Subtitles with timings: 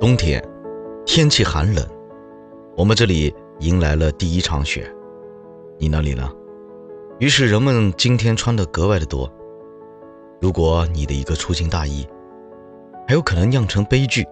[0.00, 0.42] 冬天，
[1.04, 1.86] 天气寒冷，
[2.74, 4.90] 我们这里迎来了第一场雪。
[5.76, 6.26] 你那里呢？
[7.18, 9.30] 于是人们今天穿的格外的多。
[10.40, 12.08] 如果你的一个粗心大意，
[13.06, 14.26] 还有可能酿成悲剧，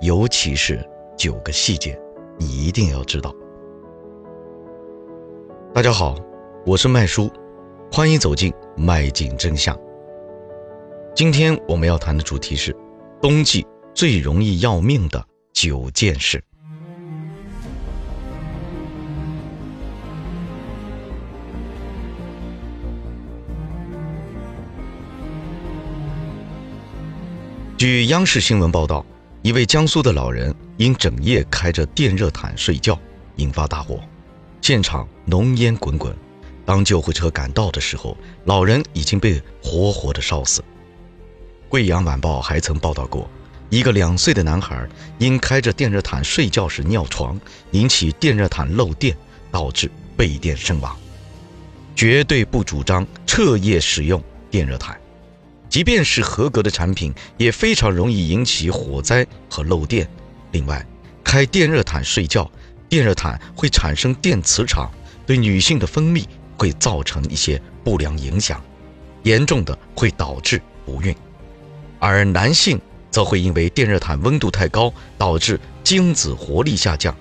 [0.00, 0.84] 尤其是
[1.16, 1.96] 九个细节，
[2.36, 3.32] 你一定要知道。
[5.72, 6.16] 大家好，
[6.66, 7.30] 我是麦叔，
[7.92, 9.78] 欢迎走进麦景真相。
[11.14, 12.76] 今天我们要谈的主题是
[13.22, 13.64] 冬季。
[13.96, 16.44] 最容易要命的九件事。
[27.78, 29.02] 据央视新闻报道，
[29.40, 32.98] 一位江苏的老人因整夜开着电热毯睡觉，
[33.36, 33.98] 引发大火，
[34.60, 36.14] 现场浓烟滚滚。
[36.66, 40.62] 当救护车赶到的时候，老人已经被活活的烧死。
[41.70, 43.26] 贵阳晚报还曾报道过。
[43.68, 47.38] 一个两岁的男孩因开着电热毯睡觉时尿床，
[47.72, 49.16] 引起电热毯漏电，
[49.50, 50.96] 导致被电身亡。
[51.96, 54.96] 绝对不主张彻夜使用电热毯，
[55.68, 60.08] 即便是合格的产品，也非常容易引起火灾和漏电。
[60.52, 60.86] 另外，
[61.24, 62.48] 开电热毯睡觉，
[62.88, 64.90] 电热毯会产生电磁场，
[65.26, 66.24] 对女性的分泌
[66.56, 68.62] 会造成一些不良影响，
[69.24, 71.12] 严重的会导致不孕，
[71.98, 72.80] 而男性。
[73.16, 77.16] 则会因为电热毯温度太高，导致精子活力下降。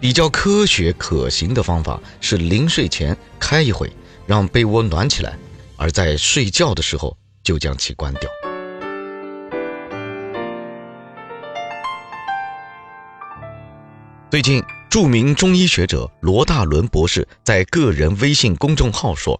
[0.00, 3.92] 比较科学可行的方法是临睡前开一会，
[4.26, 5.36] 让被窝暖起来，
[5.76, 8.22] 而在睡觉的时候就将其关掉。
[14.30, 19.38] 最近，著名中医学者罗大伦博士在个人微信公众号说：“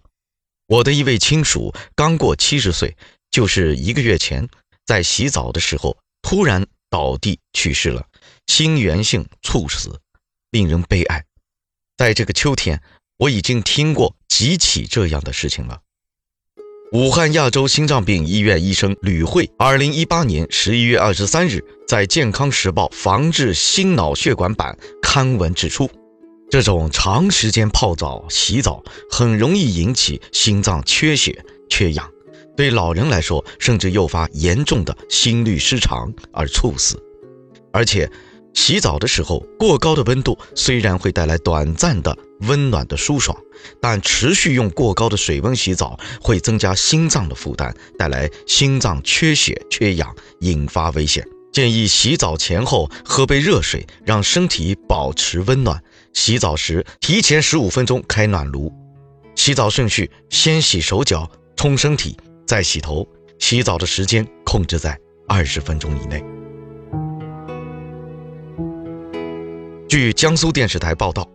[0.69, 2.95] 我的一位亲属刚过七十岁，
[3.31, 4.47] 就是一个月前。”
[4.87, 8.07] 在洗澡的时候突然倒地去世了，
[8.47, 9.99] 心源性猝死，
[10.49, 11.25] 令人悲哀。
[11.97, 12.81] 在这个秋天，
[13.17, 15.81] 我已经听过几起这样的事情了。
[16.93, 25.89] 武汉亚洲心脏病医院医生吕慧，二零一八年十一月二十三日在《健康时报》防治心脑血管版刊文指出，
[26.49, 28.81] 这种长时间泡澡、洗澡
[29.11, 32.09] 很容易引起心脏缺血、缺氧。
[32.57, 36.99] 对老人来说，甚至诱发严重的心律失常而猝死。
[37.71, 38.09] 而且，
[38.55, 43.37] 洗澡的时候过高的温度虽然会带来短暂的温暖的舒爽，
[43.79, 51.23] 但持续用过高的水温洗澡会增加心脏的负担，带来心脏缺血缺氧，引发危险。
[51.53, 55.79] 建议洗澡前后喝杯热水，让身体保持温暖。
[56.13, 58.73] 洗澡时提前十五分钟开暖炉。
[59.35, 62.17] 洗澡顺序：先洗手脚，冲身体。
[62.47, 63.05] 再洗头，
[63.39, 64.97] 洗澡的时间控制在
[65.27, 66.23] 二十分钟以内。
[69.89, 71.27] 据江苏电视台报道，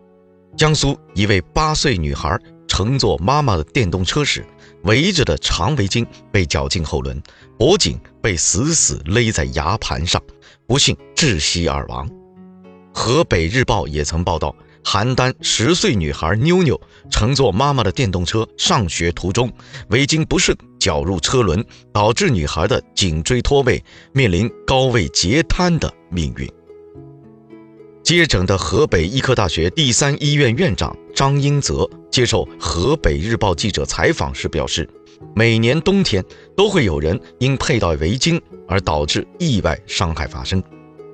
[0.57, 2.35] 江苏一位八岁女孩
[2.67, 4.43] 乘坐妈妈的电动车时，
[4.85, 7.23] 围着的长围巾被绞进后轮，
[7.59, 10.23] 脖颈被死死勒在牙盘上，
[10.67, 12.09] 不幸窒息而亡。
[12.95, 14.57] 河北日报也曾报道。
[14.85, 19.49] 邯郸十岁女孩妞妞乘坐妈妈的电动车上学途中，
[19.91, 23.81] 围巾不慎绞入车轮，导致女孩的颈椎脱位，
[24.13, 26.53] 面临高位截瘫的命运。
[28.03, 34.91] 接诊的河北医科大学第三医院院长张英泽接受河北日报记者采访时表示，
[35.37, 36.25] 每年冬天
[36.57, 40.61] 都会有人因佩戴围巾而导致意外伤害发生。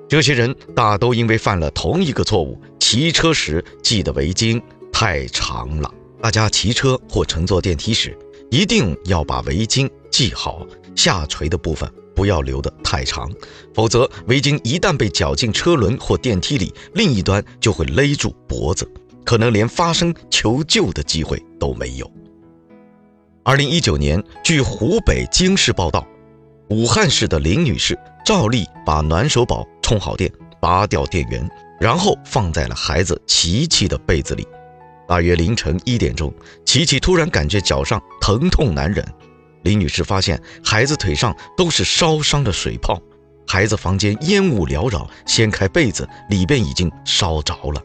[0.07, 4.59] 这些人大都因为犯了同一个错误：骑车时系的围巾
[4.91, 5.93] 太长了。
[6.19, 8.17] 大家骑车或乘坐电梯时，
[8.49, 10.65] 一定要把围巾系好，
[10.95, 13.31] 下垂的部分不要留得太长，
[13.73, 18.89] 否则围巾一旦被绞进车轮或电梯里，另一端就会勒住脖子，
[19.23, 22.11] 可能连发声求救的机会都没有。
[23.43, 26.05] 二零一九年，据湖北经视报道，
[26.69, 29.67] 武汉市的林女士照例把暖手宝。
[29.81, 30.31] 充好电，
[30.61, 31.49] 拔掉电源，
[31.79, 34.47] 然后放在了孩子琪琪的被子里。
[35.09, 36.31] 大约凌晨一点钟，
[36.63, 39.03] 琪琪突然感觉脚上疼痛难忍。
[39.63, 43.01] 林女士发现孩子腿上都是烧伤的水泡，
[43.47, 47.81] 孩子房间烟雾缭绕，掀开被子，里边已经烧着了。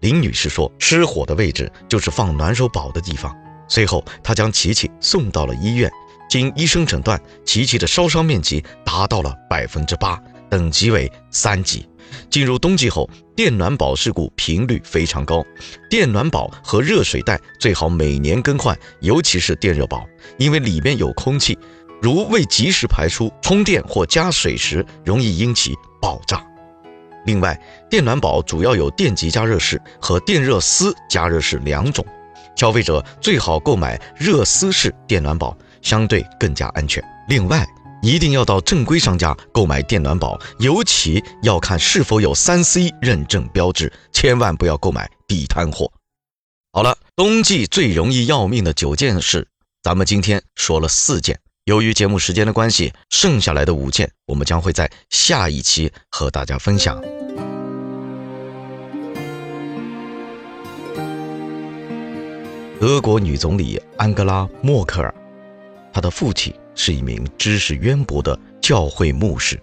[0.00, 3.36] 林女士说，失火的位置就是放暖手宝的地方。
[3.68, 5.92] 随后，她将琪琪送到了医院，
[6.30, 10.18] 经医生诊断，琪琪的烧伤面积达到了百分之八。
[10.48, 11.86] 等级为三级。
[12.28, 15.44] 进入冬季后，电暖宝事故频率非常高。
[15.88, 20.06] 电暖宝和热水袋最好每年更换，尤其是电热宝，
[20.38, 21.58] 因为里面有空气，
[22.00, 26.44] 如未及时排出，充电或加水时容易引起爆炸。
[27.26, 27.60] 另外，
[27.90, 32.04] 电暖宝主要有电极加热式和电热丝加热式两种，
[32.56, 37.04] 消费者最好购买热丝式电暖宝，相对更加安全。
[37.28, 37.66] 另外，
[38.02, 45.90] 一定要到正规商家购买电暖宝，尤其要看是否有三 C 认证标志，千万不要购买地摊货。
[46.72, 49.48] 好了，冬季最容易要命的九件事，
[49.82, 51.38] 咱们今天说了四件。
[51.64, 57.00] 由于节目时间的关系，剩下来的五件我们将会在下一期和大家分享。
[62.80, 65.14] 德国女总理安格拉·默克尔，
[65.92, 69.60] 她的父亲是一名知识渊博的教会牧师，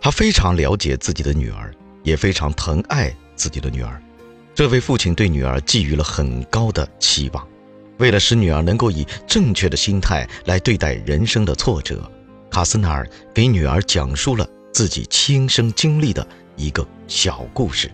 [0.00, 1.70] 他非常了解自己的女儿，
[2.02, 4.02] 也非常疼爱自己的女儿。
[4.54, 7.46] 这位父亲对女儿寄予了很高的期望。
[7.98, 12.10] 为了使女儿能够以正确的心态来对待人生的挫折，
[12.50, 16.26] 卡斯纳尔给女儿讲述了自己亲身经历的
[16.56, 17.92] 一个小故事。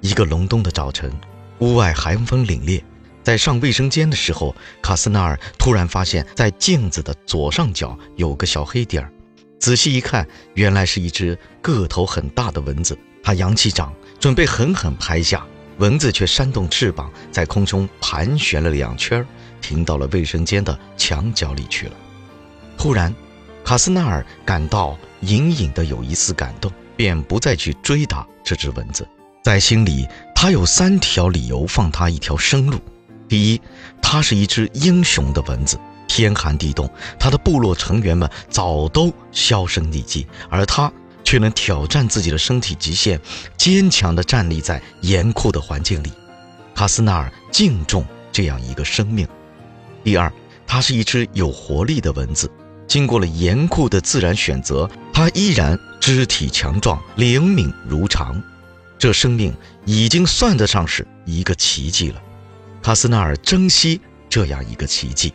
[0.00, 1.12] 一个隆冬的早晨，
[1.58, 2.80] 屋外寒风凛冽，
[3.24, 9.10] 在上卫生间的时候，卡斯纳尔突然发现，在镜子的左上角有个小黑点儿。
[9.58, 12.96] 仔细一看，原来是一只个头很大的蚊子。
[13.22, 15.44] 他扬起掌，准备狠狠拍下。
[15.78, 19.26] 蚊子却扇动翅膀，在空中盘旋了两圈，
[19.60, 21.92] 停到了卫生间的墙角里去了。
[22.78, 23.12] 忽然，
[23.64, 29.08] 卡斯纳尔感到隐隐的有一丝感动，便不再去追打这只蚊子。
[29.42, 32.78] 在心里，他有三条理由放他一条生路：
[33.34, 33.60] 第一，
[34.00, 35.76] 它是一只英雄的蚊子，
[36.06, 36.88] 天寒地冻，
[37.18, 40.92] 它的部落成员们早都销声匿迹，而它。
[41.24, 43.18] 却能挑战自己的身体极限，
[43.56, 46.12] 坚强地站立在严酷的环境里。
[46.74, 49.26] 卡斯纳尔敬重这样一个生命。
[50.04, 50.32] 第二，
[50.64, 52.48] 它是一只有活力的蚊子，
[52.86, 58.40] 经过了严酷的自然选择，它依然肢体强壮、灵敏如常。
[58.96, 59.52] 这生命
[59.86, 62.22] 已经算得上是一个奇迹了。
[62.84, 63.98] 卡斯纳尔珍惜
[64.28, 65.32] 这样一个奇迹。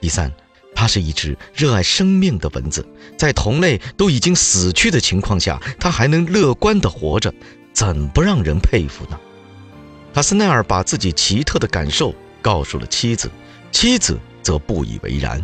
[0.00, 0.32] 第三。
[0.76, 2.84] 它是一只热爱生命的蚊子，
[3.16, 7.32] 在同类都已经死去的情况下，它还能乐观地活着，
[7.72, 9.16] 怎不让人佩服呢？
[10.12, 12.12] 卡斯奈尔把自己奇特的感受
[12.42, 13.30] 告诉了妻子，
[13.70, 15.40] 妻子则不以为然。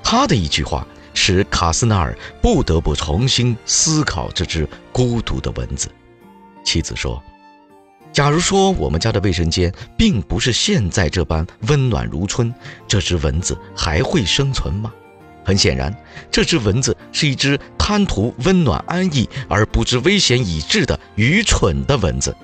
[0.00, 5.88] 他的一句话使卡斯纳尔不得不重新思考这只孤独的蚊子。
[6.64, 7.20] 妻子说。
[8.12, 12.54] 假如说我们家的卫生间并不是现在这般温暖如春，
[12.86, 14.92] 这只蚊子还会生存吗？
[15.44, 15.92] 很显然，
[16.30, 22.36] 这只蚊子是一只贪图温暖安逸而不知危险已至的愚蠢的蚊子。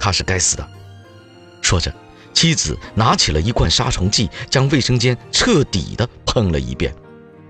[0.00, 0.66] 它是该死的。
[1.60, 1.94] 说着，
[2.32, 6.92] 妻子拿起了一罐杀虫剂，将卫生间彻底的喷了一遍。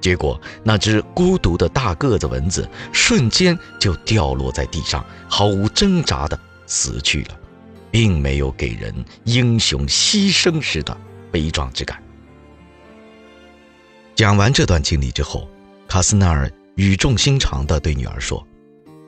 [0.01, 6.39] 结果，那只孤独的大个子蚊子瞬间就掉落在地上，毫无挣扎的。
[6.67, 7.39] 死去了，
[7.91, 10.97] 并没有给人英雄牺牲时的
[11.31, 12.03] 悲壮之感。
[14.15, 15.49] 讲完这段经历之后，
[15.87, 18.47] 卡斯纳尔语重心长地对女儿说：“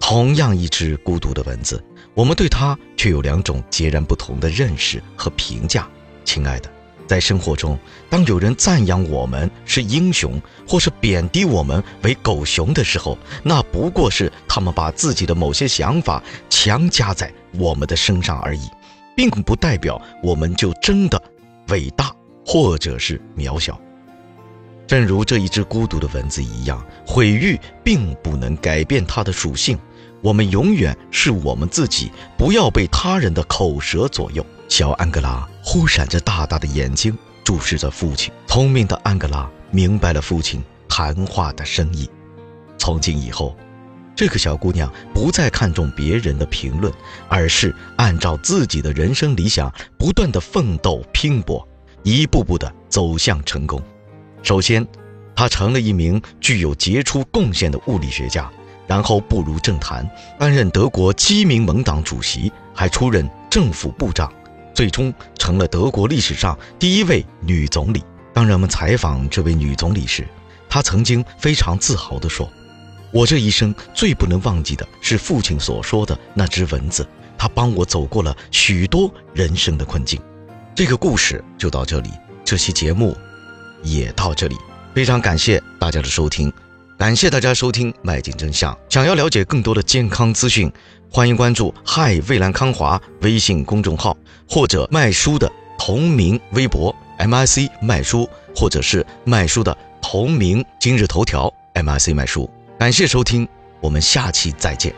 [0.00, 1.82] 同样一只孤独的蚊子，
[2.14, 5.88] 我们对它却有两种截然不同的认识和评价，
[6.24, 6.70] 亲爱的。”
[7.08, 7.76] 在生活中，
[8.10, 18.68] 当有人赞扬我们是英雄，或是贬低我们为狗熊的时候，那不过是他们把自己的某些想法强加在我们的身上而已，
[19.16, 21.20] 并不代表我们就真的
[21.68, 23.80] 伟大或者是渺小。
[24.86, 29.78] 正如这一只孤独的蚊子一样，毁誉并不能改变它的属性。
[30.20, 34.44] 我们永远是我们自己，不要被他人的口舌左右。
[34.68, 38.32] 小安格拉忽闪着大大的眼睛注视着父亲。
[38.46, 42.08] 聪明的安格拉明白了父亲谈话的深意。
[42.76, 43.56] 从今以后，
[44.14, 46.92] 这个小姑娘不再看重别人的评论，
[47.28, 51.66] 而是按照自己的人生理想不断的奋斗拼搏，
[52.02, 53.82] 一步步的走向成功。
[54.42, 54.86] 首先，
[55.34, 58.50] 她成了一名具有杰出贡献的物理学家，
[58.86, 60.08] 然后步入政坛，
[60.38, 64.30] 担任德国基民盟党主席，还出任政府部长。
[64.78, 68.00] 最终成了德国历史上第一位女总理。
[68.32, 70.24] 当人们采访这位女总理时，
[70.68, 72.48] 她曾经非常自豪地说
[73.10, 77.04] ：“我这一生最不能忘记的是父亲所说的那只蚊子，
[77.36, 80.22] 它帮我走过了许多人生的困境。”
[80.76, 82.10] 这个故事就到这里，
[82.44, 83.16] 这期节目
[83.82, 84.56] 也到这里。
[84.94, 86.52] 非常感谢大家的收听，
[86.98, 88.74] 感谢大家收听《迈进真相》。
[88.88, 90.70] 想要了解更多的健康资讯。
[91.08, 94.16] 欢迎关注“嗨蔚蓝康华”微信公众号，
[94.48, 102.50] 或者麦叔的同名微博 “mic 麦叔”，或者是麦叔的同名今日头条 “mic 麦叔”。
[102.80, 103.46] 感谢收听，
[103.80, 104.92] 我们下期再见。